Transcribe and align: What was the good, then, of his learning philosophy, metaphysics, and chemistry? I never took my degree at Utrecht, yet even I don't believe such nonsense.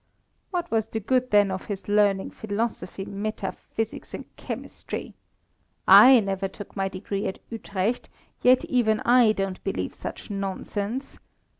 What 0.49 0.71
was 0.71 0.87
the 0.87 0.99
good, 0.99 1.29
then, 1.29 1.51
of 1.51 1.65
his 1.65 1.87
learning 1.87 2.31
philosophy, 2.31 3.05
metaphysics, 3.05 4.15
and 4.15 4.35
chemistry? 4.35 5.13
I 5.87 6.19
never 6.19 6.47
took 6.47 6.75
my 6.75 6.89
degree 6.89 7.27
at 7.27 7.37
Utrecht, 7.51 8.09
yet 8.41 8.65
even 8.65 9.01
I 9.01 9.31
don't 9.31 9.63
believe 9.63 9.93
such 9.93 10.31
nonsense. 10.31 11.19